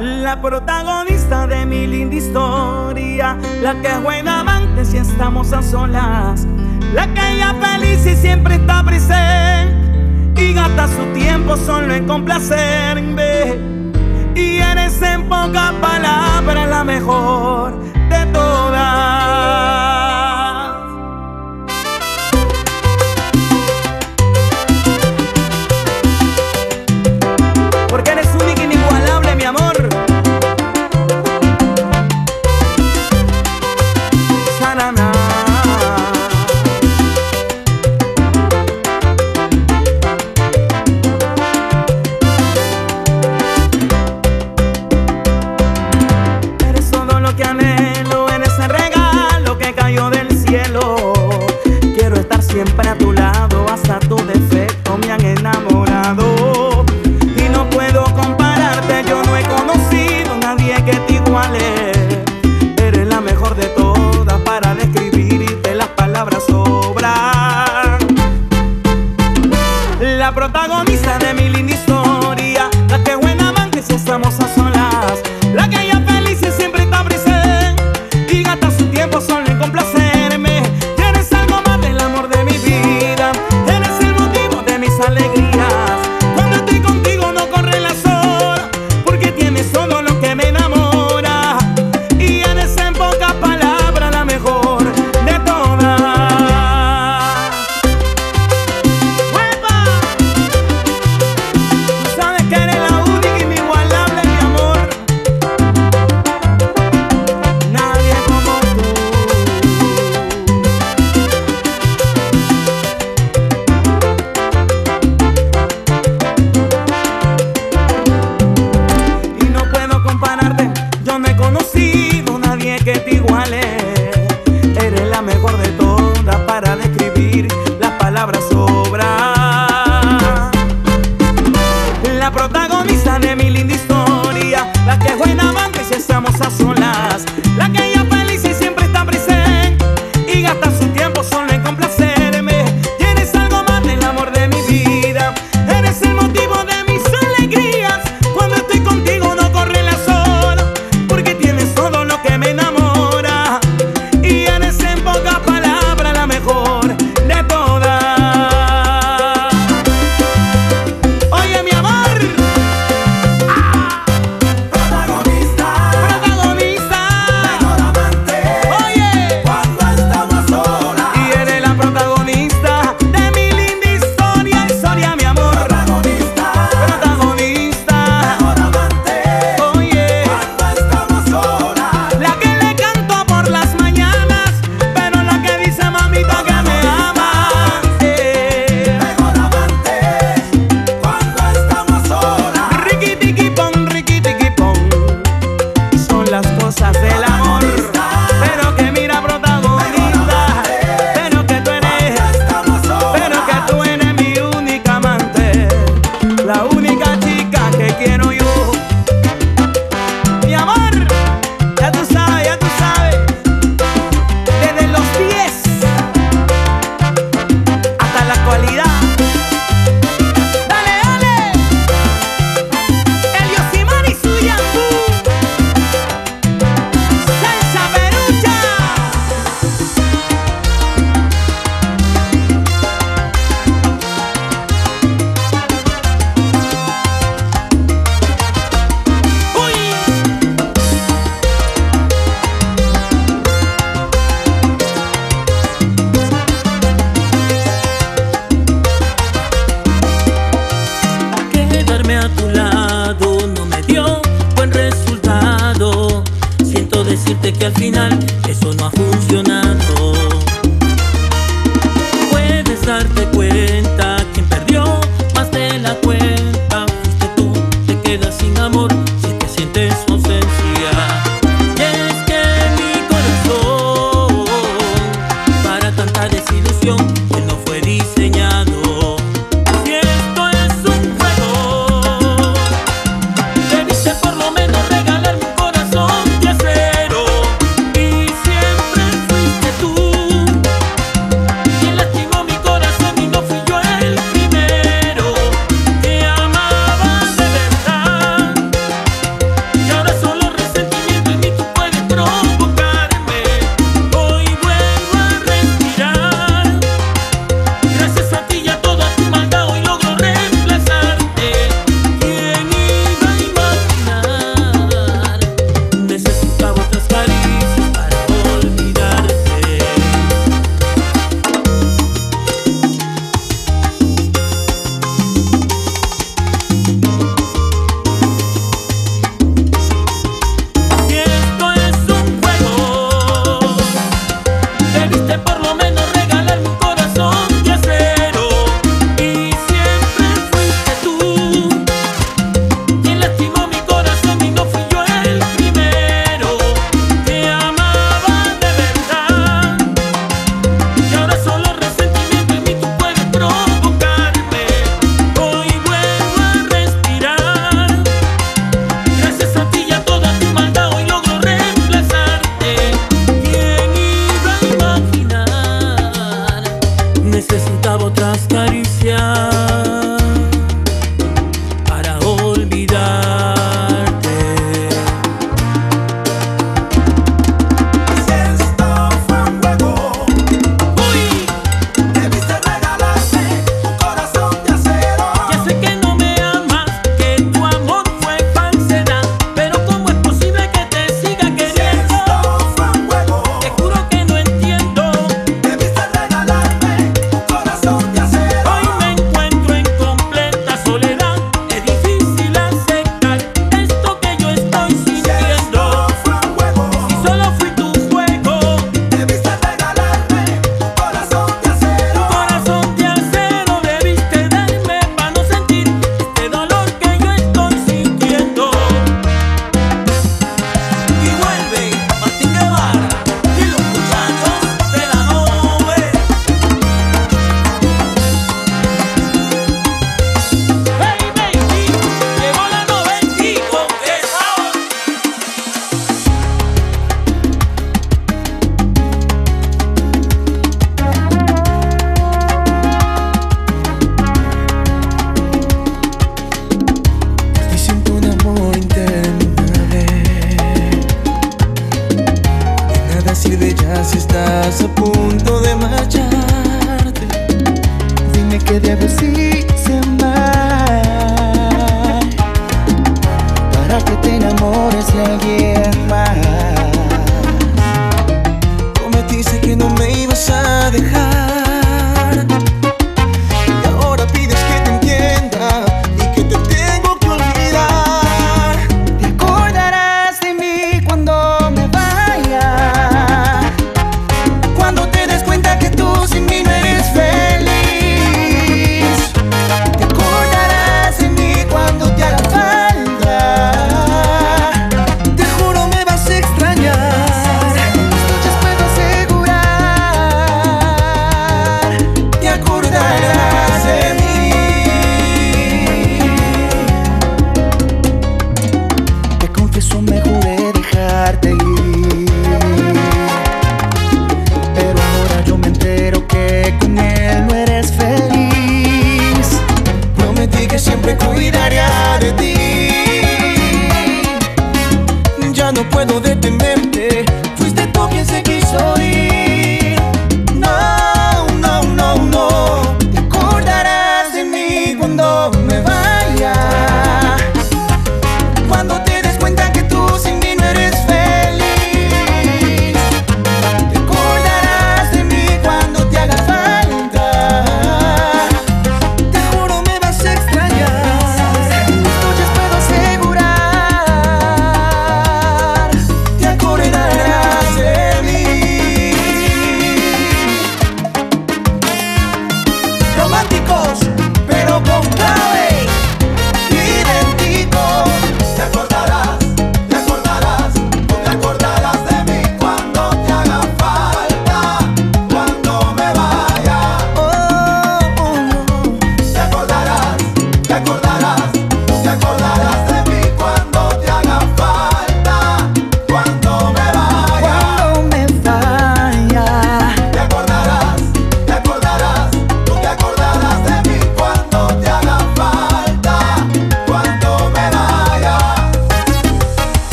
[0.00, 6.44] La protagonista de mi linda historia, la que buena amante si estamos a solas,
[6.92, 13.58] la que ella feliz y siempre está presente y gasta su tiempo solo en complacerme.
[14.34, 19.99] Y eres en pocas palabras la mejor de todas.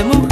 [0.00, 0.25] amour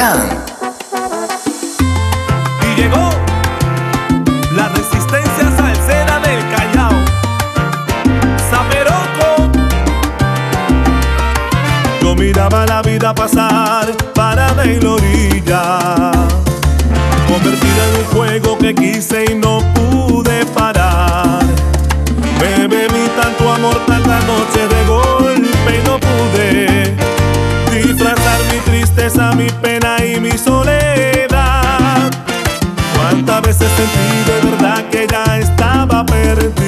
[0.00, 0.02] Y
[2.80, 3.10] llegó
[4.56, 7.04] la resistencia salsera del Callao.
[8.48, 9.52] Zaperoco.
[12.00, 15.62] Yo miraba la vida pasar parada en la orilla.
[17.28, 19.79] Convertida en un juego que quise y no pude
[33.60, 36.59] hace sentir de verdad que ya estaba perdido.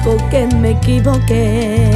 [0.00, 1.89] Reconozco que me equivoqué.